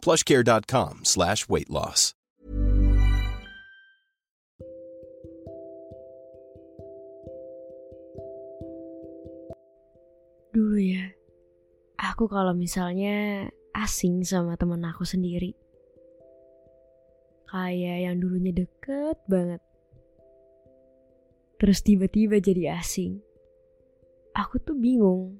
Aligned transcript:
plushcare.com 0.00 1.04
slash 1.04 1.48
weight 1.48 1.70
loss. 1.70 2.16
Dulu 10.50 10.82
ya, 10.82 11.14
aku 11.94 12.26
kalau 12.26 12.50
misalnya 12.58 13.46
asing 13.70 14.26
sama 14.26 14.58
temen 14.58 14.82
aku 14.82 15.06
sendiri. 15.06 15.54
Kayak 17.46 17.98
yang 18.10 18.16
dulunya 18.18 18.50
deket 18.50 19.14
banget. 19.30 19.62
Terus 21.62 21.78
tiba-tiba 21.86 22.42
jadi 22.42 22.82
asing. 22.82 23.22
Aku 24.34 24.58
tuh 24.58 24.74
bingung. 24.74 25.38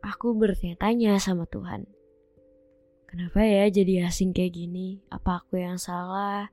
Aku 0.00 0.32
bertanya-tanya 0.32 1.20
sama 1.20 1.44
Tuhan. 1.44 1.84
Kenapa 3.10 3.42
ya 3.42 3.66
jadi 3.66 4.06
asing 4.06 4.30
kayak 4.30 4.54
gini? 4.54 5.02
Apa 5.10 5.42
aku 5.42 5.58
yang 5.58 5.82
salah? 5.82 6.46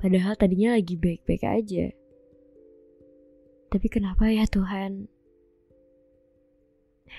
Padahal 0.00 0.32
tadinya 0.32 0.72
lagi 0.72 0.96
baik-baik 0.96 1.44
aja. 1.44 1.92
Tapi 3.68 3.86
kenapa 3.92 4.32
ya 4.32 4.48
Tuhan? 4.48 5.12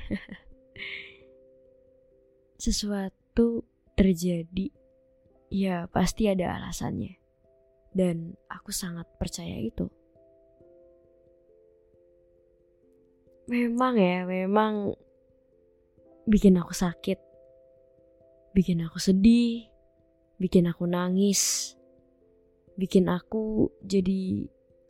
Sesuatu 2.66 3.70
terjadi, 3.94 4.74
ya 5.54 5.86
pasti 5.94 6.26
ada 6.26 6.58
alasannya. 6.58 7.22
Dan 7.94 8.34
aku 8.50 8.74
sangat 8.74 9.06
percaya 9.22 9.62
itu. 9.62 9.86
Memang 13.46 13.94
ya, 13.94 14.26
memang 14.26 14.98
bikin 16.26 16.58
aku 16.58 16.74
sakit. 16.74 17.29
Bikin 18.52 18.82
aku 18.84 18.98
sedih, 18.98 19.70
bikin 20.42 20.68
aku 20.68 20.90
nangis, 20.90 21.74
bikin 22.76 23.08
aku 23.08 23.70
jadi 23.86 24.50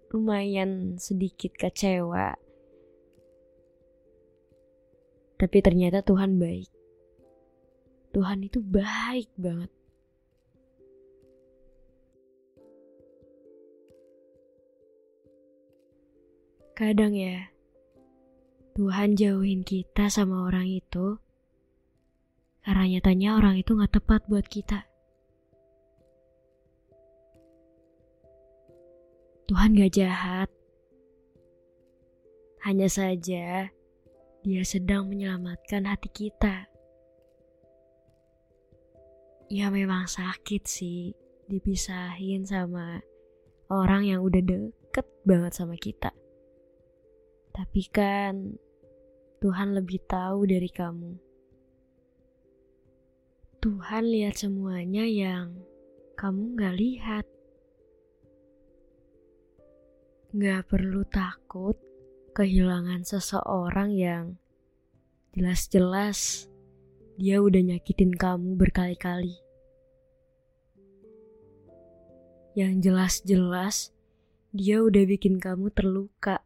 lumayan 0.09 0.97
sedikit 0.97 1.53
kecewa 1.53 2.33
tapi 5.39 5.63
ternyata 5.63 6.03
Tuhan 6.03 6.35
baik. 6.35 6.67
Tuhan 8.11 8.43
itu 8.43 8.59
baik 8.59 9.31
banget. 9.39 9.71
Kadang 16.75 17.15
ya, 17.15 17.47
Tuhan 18.75 19.15
jauhin 19.15 19.63
kita 19.63 20.11
sama 20.11 20.47
orang 20.47 20.67
itu 20.67 21.15
karena 22.69 22.85
nyatanya 22.85 23.33
orang 23.33 23.57
itu 23.57 23.73
gak 23.73 23.97
tepat 23.97 24.21
buat 24.29 24.45
kita. 24.45 24.85
Tuhan 29.49 29.73
gak 29.73 29.97
jahat. 29.97 30.53
Hanya 32.61 32.85
saja 32.85 33.73
dia 34.45 34.61
sedang 34.61 35.09
menyelamatkan 35.09 35.89
hati 35.89 36.13
kita. 36.13 36.69
Ya 39.49 39.73
memang 39.73 40.05
sakit 40.05 40.69
sih 40.69 41.17
dipisahin 41.49 42.45
sama 42.45 43.01
orang 43.73 44.05
yang 44.05 44.21
udah 44.21 44.45
deket 44.45 45.09
banget 45.25 45.57
sama 45.57 45.73
kita. 45.73 46.13
Tapi 47.49 47.81
kan 47.89 48.61
Tuhan 49.41 49.73
lebih 49.73 50.05
tahu 50.05 50.45
dari 50.45 50.69
kamu. 50.69 51.28
Tuhan 53.69 54.01
lihat 54.09 54.33
semuanya 54.33 55.05
yang 55.05 55.53
kamu 56.17 56.57
gak 56.57 56.73
lihat. 56.81 57.25
Gak 60.33 60.65
perlu 60.65 61.05
takut 61.05 61.77
kehilangan 62.33 63.05
seseorang 63.05 63.93
yang 63.93 64.41
jelas-jelas 65.37 66.49
dia 67.21 67.45
udah 67.45 67.61
nyakitin 67.61 68.09
kamu 68.09 68.57
berkali-kali. 68.57 69.37
Yang 72.57 72.73
jelas-jelas 72.89 73.93
dia 74.49 74.81
udah 74.81 75.05
bikin 75.05 75.37
kamu 75.37 75.69
terluka. 75.77 76.41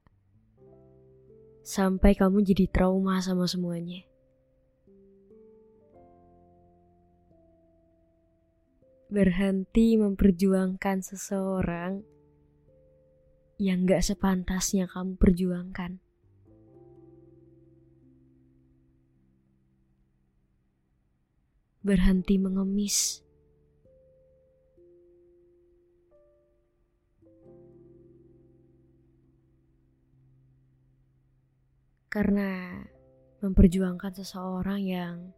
Sampai 1.63 2.19
kamu 2.19 2.43
jadi 2.43 2.67
trauma 2.67 3.23
sama 3.23 3.47
semuanya. 3.47 4.11
Berhenti 9.13 9.93
memperjuangkan 9.93 11.05
seseorang 11.05 12.01
yang 13.61 13.85
gak 13.85 14.01
sepantasnya 14.01 14.89
kamu 14.89 15.21
perjuangkan. 15.21 16.01
Berhenti 21.85 22.41
mengemis. 22.41 23.21
Karena 32.09 32.81
memperjuangkan 33.45 34.25
seseorang 34.25 34.81
yang 34.81 35.37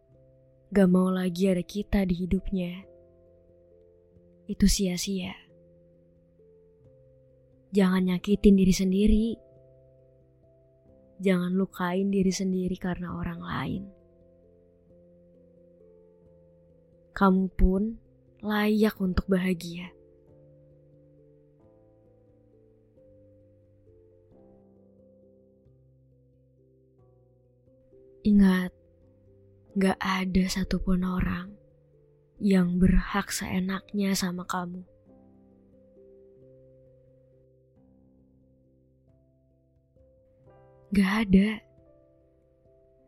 gak 0.72 0.88
mau 0.88 1.12
lagi 1.12 1.52
ada 1.52 1.60
kita 1.60 2.08
di 2.08 2.24
hidupnya, 2.24 2.95
itu 4.46 4.66
sia-sia. 4.70 5.34
Jangan 7.74 8.06
nyakitin 8.06 8.54
diri 8.54 8.74
sendiri. 8.74 9.26
Jangan 11.18 11.52
lukain 11.52 12.08
diri 12.08 12.30
sendiri 12.30 12.76
karena 12.78 13.18
orang 13.18 13.40
lain. 13.42 13.82
Kamu 17.16 17.48
pun 17.56 17.96
layak 18.44 18.96
untuk 19.02 19.26
bahagia. 19.26 19.90
Ingat, 28.26 28.74
gak 29.78 29.96
ada 30.02 30.44
satupun 30.50 31.06
orang 31.06 31.65
yang 32.36 32.76
berhak 32.76 33.32
seenaknya 33.32 34.12
sama 34.12 34.44
kamu. 34.44 34.84
Gak 40.92 41.28
ada. 41.28 41.48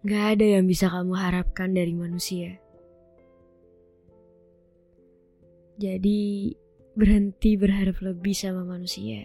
Gak 0.05 0.25
ada 0.37 0.47
yang 0.59 0.65
bisa 0.65 0.89
kamu 0.89 1.15
harapkan 1.17 1.73
dari 1.73 1.93
manusia. 1.93 2.57
Jadi, 5.79 6.53
berhenti 6.99 7.55
berharap 7.55 8.03
lebih 8.03 8.35
sama 8.35 8.67
manusia. 8.67 9.23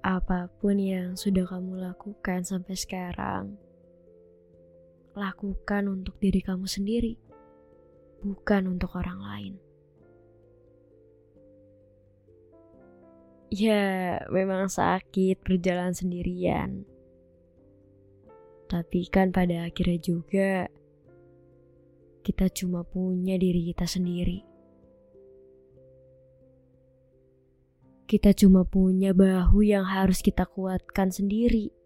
Apa 0.00 0.48
pun 0.56 0.80
yang 0.80 1.20
sudah 1.20 1.44
kamu 1.44 1.84
lakukan 1.84 2.40
sampai 2.40 2.72
sekarang, 2.72 3.60
lakukan 5.12 5.92
untuk 5.92 6.16
diri 6.16 6.40
kamu 6.40 6.64
sendiri, 6.64 7.20
bukan 8.20 8.76
untuk 8.76 8.94
orang 8.96 9.20
lain. 9.20 9.54
Ya, 13.50 14.22
memang 14.30 14.70
sakit 14.70 15.42
berjalan 15.42 15.90
sendirian. 15.90 16.86
Tapi 18.70 19.10
kan 19.10 19.34
pada 19.34 19.66
akhirnya 19.66 19.98
juga 19.98 20.70
kita 22.22 22.46
cuma 22.54 22.86
punya 22.86 23.34
diri 23.34 23.74
kita 23.74 23.90
sendiri. 23.90 24.46
Kita 28.06 28.30
cuma 28.34 28.62
punya 28.62 29.10
bahu 29.10 29.66
yang 29.66 29.82
harus 29.82 30.22
kita 30.22 30.46
kuatkan 30.46 31.10
sendiri. 31.10 31.79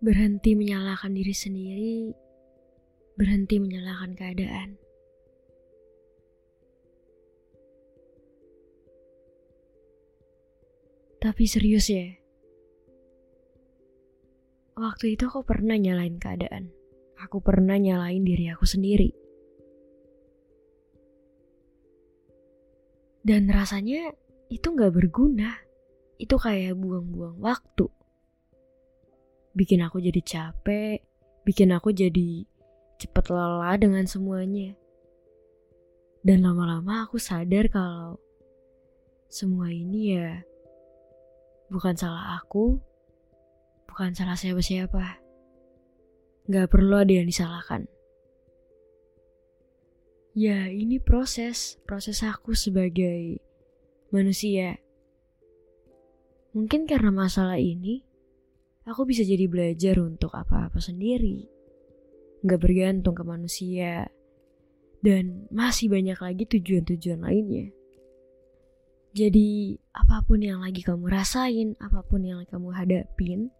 Berhenti 0.00 0.56
menyalahkan 0.56 1.12
diri 1.12 1.36
sendiri, 1.36 1.96
berhenti 3.20 3.60
menyalahkan 3.60 4.16
keadaan. 4.16 4.80
Tapi 11.20 11.44
serius 11.44 11.92
ya, 11.92 12.16
waktu 14.80 15.20
itu 15.20 15.28
aku 15.28 15.44
pernah 15.44 15.76
nyalain 15.76 16.16
keadaan. 16.16 16.72
Aku 17.20 17.44
pernah 17.44 17.76
nyalain 17.76 18.24
diri 18.24 18.48
aku 18.48 18.64
sendiri. 18.64 19.12
Dan 23.20 23.52
rasanya 23.52 24.16
itu 24.48 24.72
gak 24.72 24.96
berguna. 24.96 25.60
Itu 26.16 26.40
kayak 26.40 26.72
buang-buang 26.80 27.36
waktu. 27.36 27.99
Bikin 29.56 29.82
aku 29.82 29.98
jadi 29.98 30.20
capek, 30.22 31.02
bikin 31.42 31.74
aku 31.74 31.90
jadi 31.90 32.46
cepet 33.00 33.24
lelah 33.32 33.74
dengan 33.80 34.04
semuanya. 34.06 34.76
Dan 36.20 36.44
lama-lama 36.44 37.08
aku 37.08 37.16
sadar 37.16 37.72
kalau 37.72 38.20
semua 39.30 39.72
ini 39.72 40.18
ya 40.18 40.44
bukan 41.70 41.94
salah 41.94 42.42
aku, 42.42 42.76
bukan 43.86 44.12
salah 44.12 44.36
siapa-siapa. 44.36 45.22
Gak 46.50 46.66
perlu 46.66 46.98
ada 46.98 47.14
yang 47.14 47.30
disalahkan. 47.30 47.86
Ya, 50.34 50.66
ini 50.70 50.98
proses, 51.02 51.78
proses 51.86 52.22
aku 52.22 52.54
sebagai 52.54 53.38
manusia. 54.14 54.78
Mungkin 56.54 56.90
karena 56.90 57.14
masalah 57.14 57.58
ini, 57.58 58.02
aku 58.90 59.06
bisa 59.06 59.22
jadi 59.22 59.46
belajar 59.46 60.02
untuk 60.02 60.34
apa-apa 60.34 60.82
sendiri. 60.82 61.46
Gak 62.42 62.58
bergantung 62.58 63.14
ke 63.14 63.22
manusia. 63.22 64.10
Dan 65.00 65.46
masih 65.48 65.88
banyak 65.88 66.18
lagi 66.18 66.44
tujuan-tujuan 66.44 67.22
lainnya. 67.22 67.70
Jadi, 69.10 69.74
apa 69.90 70.22
pun 70.22 70.38
yang 70.38 70.62
lagi 70.62 70.82
kamu 70.86 71.10
rasain, 71.10 71.74
apa 71.82 72.04
pun 72.06 72.22
yang 72.22 72.46
kamu 72.46 72.70
hadapin, 72.70 73.50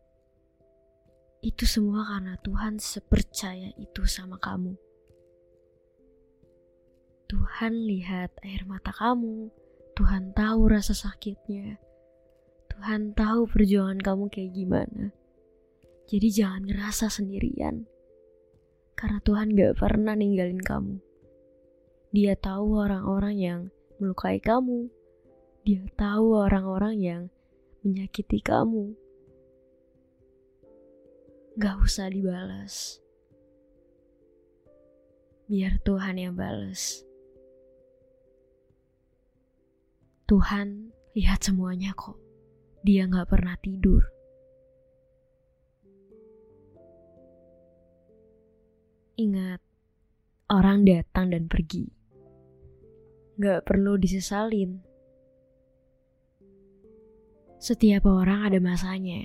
itu 1.40 1.64
semua 1.64 2.04
karena 2.04 2.36
Tuhan 2.44 2.76
sepercaya 2.76 3.72
itu 3.80 4.04
sama 4.04 4.36
kamu. 4.36 4.76
Tuhan 7.26 7.72
lihat 7.88 8.36
air 8.44 8.62
mata 8.68 8.92
kamu, 8.92 9.48
Tuhan 9.96 10.36
tahu 10.36 10.70
rasa 10.70 10.92
sakitnya, 10.92 11.80
Tuhan 12.70 13.16
tahu 13.16 13.48
perjuangan 13.50 13.98
kamu 13.98 14.30
kayak 14.30 14.52
gimana. 14.54 15.04
Jadi 16.10 16.26
jangan 16.34 16.66
ngerasa 16.66 17.06
sendirian, 17.06 17.86
karena 18.98 19.22
Tuhan 19.22 19.54
gak 19.54 19.78
pernah 19.78 20.18
ninggalin 20.18 20.58
kamu. 20.58 20.98
Dia 22.10 22.34
tahu 22.34 22.82
orang-orang 22.82 23.38
yang 23.38 23.60
melukai 24.02 24.42
kamu, 24.42 24.90
dia 25.62 25.86
tahu 25.94 26.34
orang-orang 26.34 26.98
yang 26.98 27.22
menyakiti 27.86 28.42
kamu. 28.42 28.90
Gak 31.54 31.78
usah 31.78 32.10
dibalas. 32.10 32.98
Biar 35.46 35.78
Tuhan 35.86 36.18
yang 36.18 36.34
balas. 36.34 37.06
Tuhan 40.26 40.90
lihat 41.14 41.38
semuanya 41.46 41.94
kok. 41.94 42.18
Dia 42.82 43.06
gak 43.06 43.30
pernah 43.30 43.54
tidur. 43.62 44.19
Ingat, 49.20 49.60
orang 50.48 50.88
datang 50.88 51.28
dan 51.28 51.44
pergi. 51.44 51.92
Gak 53.36 53.68
perlu 53.68 54.00
disesalin 54.00 54.80
setiap 57.60 58.08
orang 58.08 58.48
ada 58.48 58.56
masanya. 58.56 59.20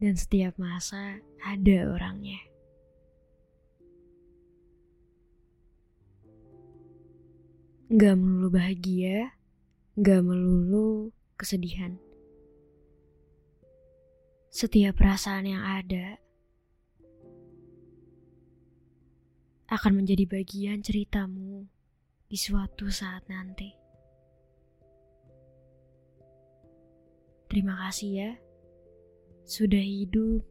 Dan 0.00 0.16
setiap 0.16 0.56
masa 0.56 1.20
ada 1.44 1.92
orangnya. 1.92 2.40
Gak 7.92 8.16
melulu 8.16 8.48
bahagia, 8.48 9.36
gak 10.00 10.24
melulu 10.24 11.12
kesedihan. 11.36 12.00
Setiap 14.48 14.96
perasaan 14.96 15.44
yang 15.44 15.60
ada 15.60 16.16
akan 19.74 19.98
menjadi 19.98 20.22
bagian 20.30 20.78
ceritamu 20.86 21.66
di 22.30 22.38
suatu 22.38 22.86
saat 22.94 23.26
nanti. 23.26 23.74
Terima 27.50 27.74
kasih 27.86 28.10
ya, 28.14 28.30
sudah 29.42 29.82
hidup 29.82 30.46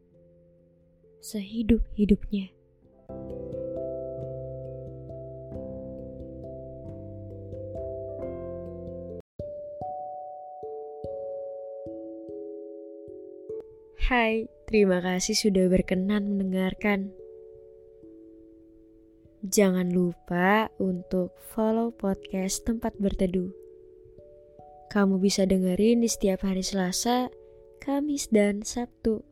sehidup-hidupnya. 1.24 2.52
Hai, 14.04 14.52
terima 14.68 15.00
kasih 15.00 15.32
sudah 15.32 15.64
berkenan 15.72 16.28
mendengarkan. 16.28 17.23
Jangan 19.54 19.94
lupa 19.94 20.66
untuk 20.82 21.30
follow 21.54 21.94
podcast 21.94 22.66
Tempat 22.66 22.98
Berteduh 22.98 23.64
kamu 24.94 25.18
bisa 25.18 25.42
dengerin 25.42 26.06
di 26.06 26.08
setiap 26.10 26.46
hari 26.46 26.62
Selasa, 26.62 27.26
Kamis, 27.82 28.30
dan 28.30 28.62
Sabtu. 28.62 29.26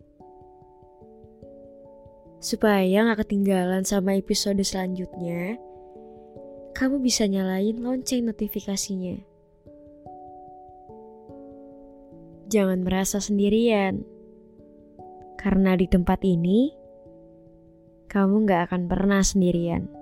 Supaya 2.42 3.06
gak 3.06 3.22
ketinggalan 3.22 3.86
sama 3.86 4.18
episode 4.18 4.58
selanjutnya, 4.66 5.54
kamu 6.74 6.98
bisa 6.98 7.30
nyalain 7.30 7.78
lonceng 7.78 8.26
notifikasinya. 8.26 9.22
Jangan 12.50 12.82
merasa 12.82 13.22
sendirian, 13.22 14.02
karena 15.38 15.78
di 15.78 15.86
tempat 15.86 16.26
ini, 16.26 16.74
kamu 18.10 18.50
gak 18.50 18.66
akan 18.66 18.90
pernah 18.90 19.22
sendirian. 19.22 20.01